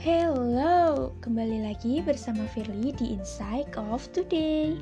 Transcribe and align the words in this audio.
Hello, 0.00 1.12
kembali 1.20 1.60
lagi 1.60 2.00
bersama 2.00 2.48
Firly 2.56 2.96
di 2.96 3.12
Insight 3.12 3.68
of 3.76 4.08
Today. 4.16 4.72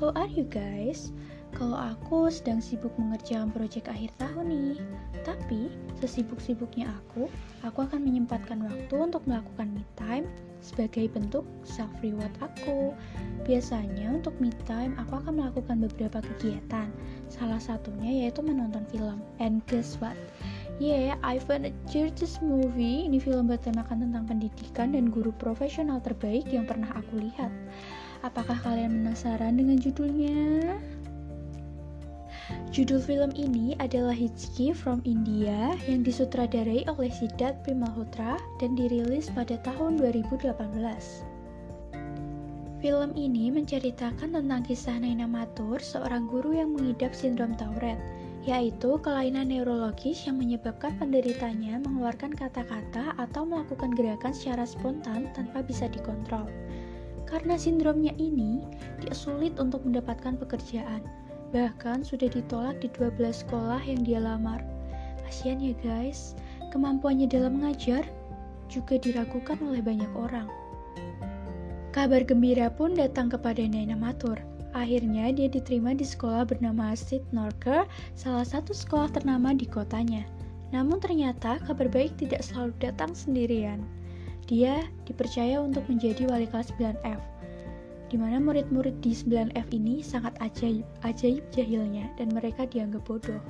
How 0.00 0.16
are 0.16 0.32
you 0.32 0.48
guys? 0.48 1.12
Kalau 1.52 1.76
aku 1.76 2.32
sedang 2.32 2.64
sibuk 2.64 2.88
mengerjakan 2.96 3.52
proyek 3.52 3.92
akhir 3.92 4.16
tahun 4.16 4.48
nih. 4.48 4.80
Tapi, 5.28 5.68
sesibuk-sibuknya 6.00 6.88
aku, 6.88 7.28
aku 7.60 7.84
akan 7.84 8.00
menyempatkan 8.00 8.64
waktu 8.64 8.96
untuk 8.96 9.20
melakukan 9.28 9.76
me 9.76 9.84
time 9.92 10.24
sebagai 10.64 11.04
bentuk 11.12 11.44
self 11.68 11.92
reward 12.00 12.32
aku. 12.40 12.96
Biasanya 13.44 14.08
untuk 14.08 14.32
me 14.40 14.56
time, 14.64 14.96
aku 14.96 15.20
akan 15.20 15.36
melakukan 15.36 15.84
beberapa 15.84 16.24
kegiatan. 16.32 16.88
Salah 17.28 17.60
satunya 17.60 18.24
yaitu 18.24 18.40
menonton 18.40 18.88
film. 18.88 19.20
And 19.36 19.60
guess 19.68 20.00
what? 20.00 20.16
Yeah, 20.82 21.14
I 21.22 21.38
found 21.38 21.62
a 21.62 21.72
Churches 21.86 22.42
movie. 22.42 23.06
Ini 23.06 23.22
film 23.22 23.46
bertemakan 23.46 24.02
tentang 24.02 24.26
pendidikan 24.26 24.90
dan 24.90 25.14
guru 25.14 25.30
profesional 25.30 26.02
terbaik 26.02 26.50
yang 26.50 26.66
pernah 26.66 26.90
aku 26.98 27.22
lihat. 27.22 27.54
Apakah 28.26 28.58
kalian 28.66 28.90
penasaran 28.90 29.62
dengan 29.62 29.78
judulnya? 29.78 30.74
Judul 32.74 32.98
film 32.98 33.30
ini 33.38 33.78
adalah 33.78 34.10
Hitchki 34.10 34.74
from 34.74 34.98
India 35.06 35.70
yang 35.86 36.02
disutradarai 36.02 36.82
oleh 36.90 37.14
Siddharth 37.14 37.62
Malhotra 37.70 38.42
dan 38.58 38.74
dirilis 38.74 39.30
pada 39.30 39.62
tahun 39.62 40.02
2018. 40.02 40.50
Film 42.82 43.14
ini 43.14 43.54
menceritakan 43.54 44.34
tentang 44.34 44.66
kisah 44.66 44.98
Naina 44.98 45.30
Matur, 45.30 45.78
seorang 45.78 46.26
guru 46.26 46.58
yang 46.58 46.74
mengidap 46.74 47.14
sindrom 47.14 47.54
Tourette 47.54 48.21
yaitu 48.42 48.98
kelainan 48.98 49.54
neurologis 49.54 50.26
yang 50.26 50.42
menyebabkan 50.42 50.98
penderitanya 50.98 51.78
mengeluarkan 51.78 52.34
kata-kata 52.34 53.14
atau 53.14 53.46
melakukan 53.46 53.94
gerakan 53.94 54.34
secara 54.34 54.66
spontan 54.66 55.30
tanpa 55.30 55.62
bisa 55.62 55.86
dikontrol. 55.86 56.50
Karena 57.22 57.54
sindromnya 57.54 58.12
ini, 58.18 58.66
dia 58.98 59.14
sulit 59.14 59.56
untuk 59.62 59.86
mendapatkan 59.86 60.36
pekerjaan, 60.36 61.06
bahkan 61.54 62.02
sudah 62.02 62.26
ditolak 62.28 62.82
di 62.82 62.90
12 62.90 63.46
sekolah 63.46 63.80
yang 63.86 64.02
dia 64.02 64.18
lamar. 64.18 64.60
Kasian 65.22 65.62
ya 65.62 65.72
guys, 65.80 66.34
kemampuannya 66.74 67.30
dalam 67.30 67.62
mengajar 67.62 68.02
juga 68.66 68.98
diragukan 68.98 69.56
oleh 69.62 69.80
banyak 69.80 70.10
orang. 70.18 70.50
Kabar 71.92 72.24
gembira 72.24 72.72
pun 72.72 72.96
datang 72.96 73.28
kepada 73.28 73.60
Naina 73.68 73.94
Matur, 73.96 74.40
Akhirnya 74.72 75.28
dia 75.36 75.52
diterima 75.52 75.92
di 75.92 76.04
sekolah 76.04 76.48
bernama 76.48 76.96
Sid 76.96 77.20
Norker, 77.28 77.84
salah 78.16 78.44
satu 78.44 78.72
sekolah 78.72 79.12
ternama 79.12 79.52
di 79.52 79.68
kotanya. 79.68 80.24
Namun 80.72 80.96
ternyata 80.96 81.60
kabar 81.68 81.92
baik 81.92 82.16
tidak 82.16 82.40
selalu 82.40 82.72
datang 82.80 83.12
sendirian. 83.12 83.84
Dia 84.48 84.80
dipercaya 85.04 85.60
untuk 85.60 85.84
menjadi 85.92 86.24
wali 86.24 86.48
kelas 86.48 86.72
9F, 86.80 87.20
di 88.08 88.16
mana 88.16 88.40
murid-murid 88.40 89.00
di 89.04 89.12
9F 89.12 89.68
ini 89.76 90.00
sangat 90.00 90.32
ajaib, 90.40 90.84
ajaib 91.04 91.44
jahilnya 91.52 92.08
dan 92.16 92.32
mereka 92.32 92.64
dianggap 92.64 93.04
bodoh. 93.04 93.40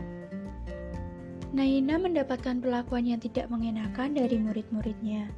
Naina 1.53 2.01
mendapatkan 2.01 2.65
perlakuan 2.65 3.05
yang 3.05 3.21
tidak 3.21 3.47
mengenakan 3.47 4.17
dari 4.17 4.41
murid-muridnya. 4.41 5.29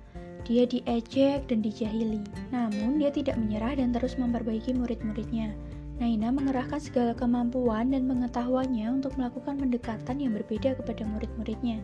Dia 0.44 0.68
diejek 0.68 1.48
dan 1.48 1.64
dijahili, 1.64 2.20
namun 2.52 3.00
dia 3.00 3.08
tidak 3.08 3.40
menyerah 3.40 3.80
dan 3.80 3.90
terus 3.96 4.14
memperbaiki 4.20 4.76
murid-muridnya. 4.76 5.56
Naina 6.02 6.34
mengerahkan 6.34 6.82
segala 6.82 7.14
kemampuan 7.14 7.94
dan 7.94 8.10
pengetahuannya 8.10 8.98
untuk 8.98 9.14
melakukan 9.14 9.54
pendekatan 9.62 10.18
yang 10.18 10.34
berbeda 10.34 10.74
kepada 10.82 11.06
murid-muridnya. 11.06 11.78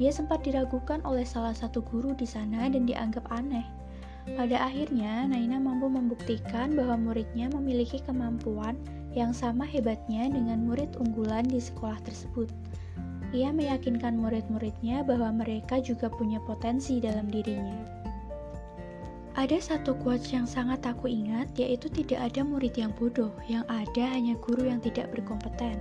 Dia 0.00 0.08
sempat 0.08 0.40
diragukan 0.48 1.04
oleh 1.04 1.28
salah 1.28 1.52
satu 1.52 1.84
guru 1.84 2.16
di 2.16 2.24
sana 2.24 2.72
dan 2.72 2.88
dianggap 2.88 3.28
aneh. 3.28 3.68
Pada 4.32 4.64
akhirnya, 4.64 5.28
Naina 5.28 5.60
mampu 5.60 5.92
membuktikan 5.92 6.72
bahwa 6.72 6.96
muridnya 6.96 7.52
memiliki 7.52 8.00
kemampuan 8.00 8.80
yang 9.12 9.36
sama 9.36 9.68
hebatnya 9.68 10.32
dengan 10.32 10.64
murid 10.64 10.96
unggulan 10.96 11.44
di 11.44 11.60
sekolah 11.60 12.00
tersebut. 12.00 12.48
Ia 13.36 13.52
meyakinkan 13.52 14.16
murid-muridnya 14.16 15.04
bahwa 15.04 15.44
mereka 15.44 15.78
juga 15.84 16.08
punya 16.08 16.40
potensi 16.48 16.96
dalam 16.96 17.28
dirinya. 17.28 17.99
Ada 19.38 19.62
satu 19.62 19.94
quotes 20.02 20.34
yang 20.34 20.42
sangat 20.42 20.82
aku 20.82 21.06
ingat, 21.06 21.54
yaitu 21.54 21.86
tidak 21.86 22.18
ada 22.18 22.42
murid 22.42 22.74
yang 22.74 22.90
bodoh, 22.98 23.30
yang 23.46 23.62
ada 23.70 24.10
hanya 24.10 24.34
guru 24.42 24.66
yang 24.66 24.82
tidak 24.82 25.06
berkompeten. 25.14 25.78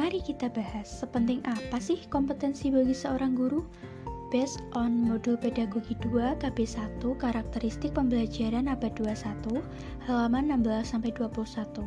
Mari 0.00 0.24
kita 0.24 0.48
bahas, 0.48 0.88
sepenting 0.88 1.44
apa 1.44 1.76
sih 1.76 2.00
kompetensi 2.08 2.72
bagi 2.72 2.96
seorang 2.96 3.36
guru? 3.36 3.60
Based 4.32 4.64
on 4.72 5.04
modul 5.04 5.36
pedagogi 5.36 5.94
2 6.00 6.40
KB1 6.40 7.00
karakteristik 7.00 7.92
pembelajaran 7.94 8.66
abad 8.72 8.92
21 8.98 9.62
halaman 10.08 10.50
16-21 10.50 11.86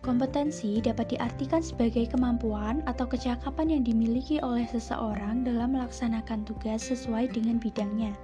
Kompetensi 0.00 0.80
dapat 0.80 1.12
diartikan 1.12 1.60
sebagai 1.60 2.08
kemampuan 2.08 2.80
atau 2.88 3.04
kecakapan 3.04 3.76
yang 3.76 3.82
dimiliki 3.84 4.40
oleh 4.40 4.64
seseorang 4.70 5.44
dalam 5.44 5.76
melaksanakan 5.76 6.48
tugas 6.48 6.88
sesuai 6.88 7.28
dengan 7.34 7.60
bidangnya 7.60 8.16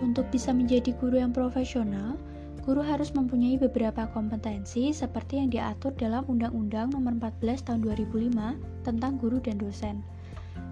untuk 0.00 0.26
bisa 0.32 0.50
menjadi 0.50 0.96
guru 0.98 1.20
yang 1.20 1.30
profesional, 1.30 2.18
guru 2.64 2.80
harus 2.80 3.12
mempunyai 3.12 3.60
beberapa 3.60 4.08
kompetensi 4.10 4.90
seperti 4.90 5.38
yang 5.38 5.52
diatur 5.52 5.92
dalam 5.94 6.24
Undang-Undang 6.24 6.96
Nomor 6.96 7.20
14 7.20 7.68
Tahun 7.68 7.80
2005 7.84 8.86
tentang 8.88 9.20
guru 9.20 9.38
dan 9.38 9.60
dosen. 9.60 10.00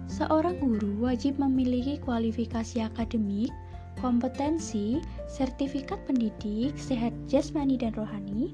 Seorang 0.09 0.59
guru 0.59 0.99
wajib 0.99 1.37
memiliki 1.39 2.01
kualifikasi 2.01 2.83
akademik, 2.83 3.53
kompetensi, 4.01 4.99
sertifikat 5.29 6.01
pendidik, 6.09 6.75
sehat 6.75 7.13
jasmani 7.29 7.79
dan 7.79 7.95
rohani, 7.95 8.51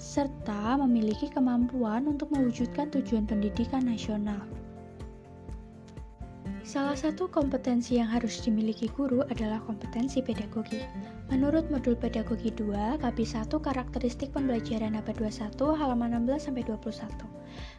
serta 0.00 0.80
memiliki 0.80 1.28
kemampuan 1.28 2.08
untuk 2.08 2.32
mewujudkan 2.32 2.88
tujuan 2.90 3.28
pendidikan 3.28 3.84
nasional. 3.84 4.40
Salah 6.60 6.92
satu 6.92 7.24
kompetensi 7.24 7.96
yang 7.96 8.12
harus 8.12 8.44
dimiliki 8.44 8.92
guru 8.92 9.24
adalah 9.32 9.64
kompetensi 9.64 10.20
pedagogi. 10.20 10.84
Menurut 11.32 11.72
modul 11.72 11.96
pedagogi 11.96 12.52
2, 12.52 13.00
KB 13.00 13.18
1 13.24 13.48
karakteristik 13.48 14.28
pembelajaran 14.36 14.92
abad 14.92 15.16
21 15.16 15.56
halaman 15.72 16.20
16-21. 16.28 17.08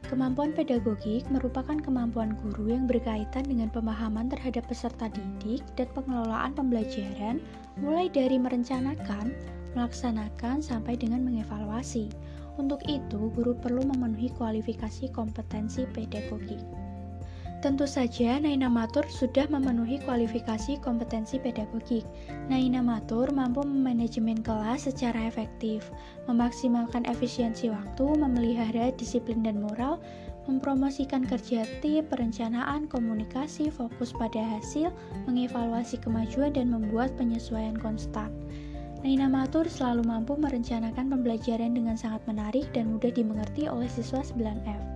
Kemampuan 0.10 0.58
pedagogik 0.58 1.30
merupakan 1.30 1.78
kemampuan 1.78 2.34
guru 2.42 2.74
yang 2.74 2.90
berkaitan 2.90 3.46
dengan 3.46 3.70
pemahaman 3.70 4.34
terhadap 4.34 4.66
peserta 4.66 5.14
didik 5.14 5.62
dan 5.78 5.86
pengelolaan 5.94 6.58
pembelajaran 6.58 7.38
mulai 7.78 8.10
dari 8.10 8.42
merencanakan, 8.42 9.30
melaksanakan, 9.78 10.58
sampai 10.58 10.98
dengan 10.98 11.22
mengevaluasi. 11.22 12.10
Untuk 12.58 12.82
itu, 12.90 13.30
guru 13.38 13.54
perlu 13.62 13.86
memenuhi 13.86 14.34
kualifikasi 14.36 15.14
kompetensi 15.14 15.86
pedagogik. 15.94 16.81
Tentu 17.62 17.86
saja 17.86 18.42
Naina 18.42 18.66
Matur 18.66 19.06
sudah 19.06 19.46
memenuhi 19.46 20.02
kualifikasi 20.02 20.82
kompetensi 20.82 21.38
pedagogik. 21.38 22.02
Naina 22.50 22.82
Matur 22.82 23.30
mampu 23.30 23.62
memanajemen 23.62 24.42
kelas 24.42 24.90
secara 24.90 25.30
efektif, 25.30 25.86
memaksimalkan 26.26 27.06
efisiensi 27.06 27.70
waktu, 27.70 28.18
memelihara 28.18 28.90
disiplin 28.98 29.46
dan 29.46 29.62
moral, 29.62 30.02
mempromosikan 30.50 31.22
kerja 31.22 31.70
tim, 31.86 32.02
perencanaan, 32.10 32.90
komunikasi, 32.90 33.70
fokus 33.70 34.10
pada 34.10 34.42
hasil, 34.42 34.90
mengevaluasi 35.30 36.02
kemajuan, 36.02 36.58
dan 36.58 36.74
membuat 36.74 37.14
penyesuaian 37.14 37.78
konstan. 37.78 38.34
Naina 39.06 39.30
Matur 39.30 39.70
selalu 39.70 40.02
mampu 40.10 40.34
merencanakan 40.34 41.14
pembelajaran 41.14 41.78
dengan 41.78 41.94
sangat 41.94 42.26
menarik 42.26 42.66
dan 42.74 42.90
mudah 42.90 43.14
dimengerti 43.14 43.70
oleh 43.70 43.86
siswa 43.86 44.26
9F. 44.26 44.91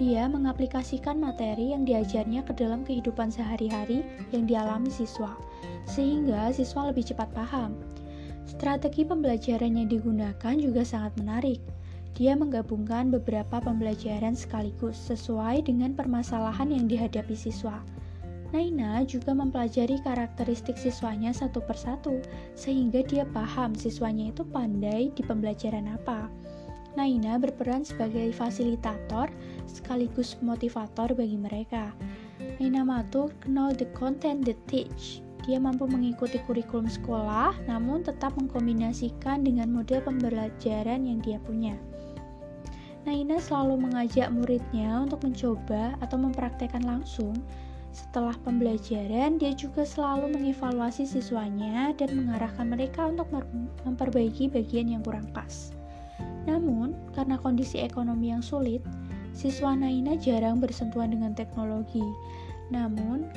Dia 0.00 0.24
mengaplikasikan 0.24 1.20
materi 1.20 1.76
yang 1.76 1.84
diajarnya 1.84 2.42
ke 2.48 2.56
dalam 2.56 2.80
kehidupan 2.80 3.28
sehari-hari 3.28 4.00
yang 4.32 4.48
dialami 4.48 4.88
siswa, 4.88 5.36
sehingga 5.84 6.48
siswa 6.50 6.88
lebih 6.88 7.12
cepat 7.12 7.28
paham. 7.36 7.76
Strategi 8.48 9.04
pembelajaran 9.04 9.76
yang 9.76 9.88
digunakan 9.92 10.54
juga 10.56 10.82
sangat 10.82 11.12
menarik. 11.20 11.60
Dia 12.12 12.36
menggabungkan 12.36 13.08
beberapa 13.08 13.60
pembelajaran 13.60 14.36
sekaligus 14.36 14.96
sesuai 15.08 15.64
dengan 15.64 15.96
permasalahan 15.96 16.68
yang 16.68 16.84
dihadapi 16.88 17.32
siswa. 17.32 17.80
Naina 18.52 19.00
juga 19.08 19.32
mempelajari 19.32 19.96
karakteristik 20.04 20.76
siswanya 20.76 21.32
satu 21.32 21.64
persatu, 21.64 22.20
sehingga 22.52 23.00
dia 23.00 23.24
paham 23.32 23.72
siswanya 23.72 24.28
itu 24.28 24.44
pandai 24.44 25.08
di 25.16 25.24
pembelajaran 25.24 25.88
apa. 25.88 26.28
Naina 26.92 27.40
berperan 27.40 27.88
sebagai 27.88 28.36
fasilitator 28.36 29.32
sekaligus 29.64 30.36
motivator 30.44 31.16
bagi 31.16 31.40
mereka. 31.40 31.96
Naina 32.60 32.84
Matur 32.84 33.32
know 33.48 33.72
the 33.72 33.88
content 33.96 34.44
they 34.44 34.56
teach. 34.68 35.24
Dia 35.42 35.58
mampu 35.58 35.88
mengikuti 35.90 36.38
kurikulum 36.46 36.86
sekolah, 36.86 37.56
namun 37.66 38.06
tetap 38.06 38.36
mengkombinasikan 38.38 39.42
dengan 39.42 39.72
model 39.74 40.04
pembelajaran 40.04 41.02
yang 41.02 41.18
dia 41.18 41.40
punya. 41.42 41.74
Naina 43.02 43.42
selalu 43.42 43.82
mengajak 43.82 44.30
muridnya 44.30 45.02
untuk 45.02 45.26
mencoba 45.26 45.98
atau 45.98 46.16
mempraktekkan 46.20 46.86
langsung 46.86 47.34
Setelah 47.92 48.32
pembelajaran, 48.40 49.36
dia 49.36 49.52
juga 49.52 49.84
selalu 49.84 50.32
mengevaluasi 50.32 51.04
siswanya 51.04 51.92
dan 51.92 52.16
mengarahkan 52.16 52.64
mereka 52.64 53.04
untuk 53.04 53.28
memperbaiki 53.84 54.48
bagian 54.48 54.88
yang 54.96 55.04
kurang 55.04 55.28
pas. 55.36 55.76
Namun, 56.44 56.94
karena 57.14 57.38
kondisi 57.38 57.78
ekonomi 57.78 58.34
yang 58.34 58.42
sulit, 58.42 58.82
siswa 59.32 59.72
Naina 59.72 60.18
jarang 60.18 60.58
bersentuhan 60.58 61.14
dengan 61.14 61.32
teknologi. 61.32 62.04
Namun, 62.72 63.28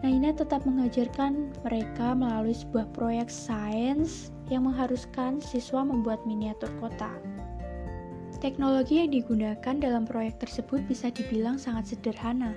Naina 0.00 0.32
tetap 0.32 0.64
mengajarkan 0.64 1.52
mereka 1.62 2.16
melalui 2.16 2.56
sebuah 2.56 2.88
proyek 2.96 3.28
sains 3.28 4.32
yang 4.48 4.66
mengharuskan 4.66 5.38
siswa 5.38 5.84
membuat 5.84 6.24
miniatur 6.24 6.68
kota. 6.80 7.12
Teknologi 8.40 9.04
yang 9.04 9.12
digunakan 9.12 9.76
dalam 9.76 10.08
proyek 10.08 10.40
tersebut 10.40 10.80
bisa 10.88 11.12
dibilang 11.12 11.60
sangat 11.60 11.92
sederhana. 11.92 12.56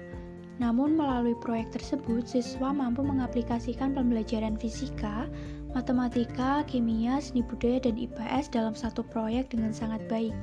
Namun, 0.63 0.95
melalui 0.95 1.35
proyek 1.43 1.75
tersebut, 1.75 2.23
siswa 2.23 2.71
mampu 2.71 3.03
mengaplikasikan 3.03 3.91
pembelajaran 3.91 4.55
fisika, 4.55 5.27
matematika, 5.73 6.61
kimia, 6.69 7.17
seni 7.17 7.41
budaya, 7.41 7.81
dan 7.81 7.97
IPS 7.97 8.53
dalam 8.53 8.77
satu 8.77 9.01
proyek 9.01 9.49
dengan 9.49 9.73
sangat 9.73 10.01
baik. 10.09 10.33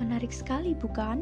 Menarik 0.00 0.32
sekali, 0.32 0.72
bukan? 0.72 1.20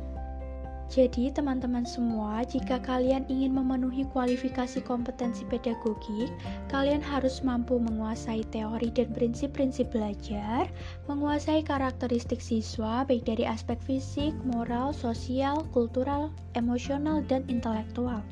Jadi, 0.86 1.34
teman-teman 1.34 1.82
semua, 1.82 2.46
jika 2.46 2.78
kalian 2.78 3.26
ingin 3.26 3.50
memenuhi 3.50 4.06
kualifikasi 4.14 4.78
kompetensi 4.86 5.42
pedagogik, 5.50 6.30
kalian 6.70 7.02
harus 7.02 7.42
mampu 7.42 7.82
menguasai 7.82 8.46
teori 8.54 8.94
dan 8.94 9.10
prinsip-prinsip 9.10 9.90
belajar, 9.90 10.70
menguasai 11.10 11.66
karakteristik 11.66 12.38
siswa 12.38 13.02
baik 13.02 13.26
dari 13.26 13.42
aspek 13.42 13.82
fisik, 13.82 14.30
moral, 14.46 14.94
sosial, 14.94 15.66
kultural, 15.74 16.30
emosional, 16.54 17.18
dan 17.26 17.42
intelektual 17.50 18.22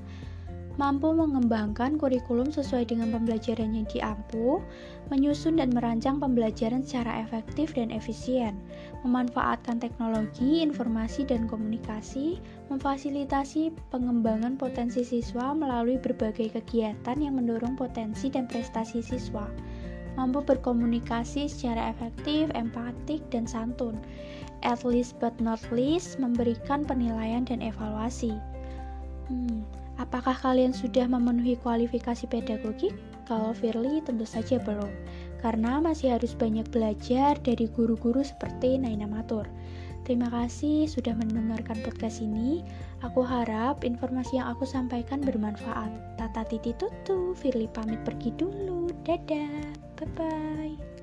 mampu 0.75 1.15
mengembangkan 1.15 1.95
kurikulum 1.95 2.51
sesuai 2.51 2.91
dengan 2.91 3.15
pembelajaran 3.15 3.79
yang 3.79 3.87
diampu, 3.87 4.59
menyusun 5.07 5.63
dan 5.63 5.71
merancang 5.71 6.19
pembelajaran 6.19 6.83
secara 6.83 7.23
efektif 7.23 7.79
dan 7.79 7.95
efisien, 7.95 8.59
memanfaatkan 9.07 9.79
teknologi, 9.79 10.67
informasi, 10.67 11.23
dan 11.23 11.47
komunikasi, 11.47 12.43
memfasilitasi 12.75 13.71
pengembangan 13.95 14.59
potensi 14.59 15.07
siswa 15.07 15.55
melalui 15.55 15.95
berbagai 15.95 16.59
kegiatan 16.59 17.17
yang 17.23 17.39
mendorong 17.39 17.79
potensi 17.79 18.27
dan 18.27 18.51
prestasi 18.51 18.99
siswa, 18.99 19.47
mampu 20.19 20.43
berkomunikasi 20.43 21.47
secara 21.47 21.95
efektif, 21.95 22.51
empatik, 22.59 23.23
dan 23.31 23.47
santun, 23.47 23.95
at 24.67 24.83
least 24.83 25.15
but 25.23 25.35
not 25.39 25.63
least, 25.71 26.19
memberikan 26.19 26.83
penilaian 26.83 27.47
dan 27.47 27.63
evaluasi. 27.63 28.35
Hmm, 29.31 29.63
Apakah 29.95 30.35
kalian 30.35 30.75
sudah 30.75 31.07
memenuhi 31.07 31.55
kualifikasi 31.63 32.27
pedagogik? 32.27 32.95
Kalau 33.25 33.57
Firly 33.57 34.05
tentu 34.05 34.29
saja 34.29 34.61
belum, 34.61 34.91
karena 35.41 35.81
masih 35.81 36.13
harus 36.13 36.37
banyak 36.37 36.69
belajar 36.69 37.39
dari 37.41 37.71
guru-guru 37.73 38.21
seperti 38.21 38.77
Naina 38.77 39.09
Matur. 39.09 39.49
Terima 40.05 40.29
kasih 40.29 40.85
sudah 40.85 41.17
mendengarkan 41.17 41.81
podcast 41.81 42.21
ini. 42.21 42.61
Aku 43.01 43.25
harap 43.25 43.89
informasi 43.89 44.37
yang 44.37 44.53
aku 44.53 44.69
sampaikan 44.69 45.25
bermanfaat. 45.25 46.21
Tata 46.21 46.45
titi 46.45 46.77
tutu, 46.77 47.33
Firly 47.33 47.73
pamit 47.73 48.05
pergi 48.05 48.37
dulu. 48.37 48.93
Dadah, 49.09 49.73
bye-bye. 49.97 50.94